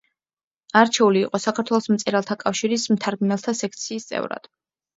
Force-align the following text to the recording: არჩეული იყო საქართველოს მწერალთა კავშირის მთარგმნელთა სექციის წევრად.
არჩეული 0.79 1.21
იყო 1.25 1.41
საქართველოს 1.43 1.89
მწერალთა 1.97 2.39
კავშირის 2.45 2.89
მთარგმნელთა 2.97 3.57
სექციის 3.63 4.13
წევრად. 4.13 4.53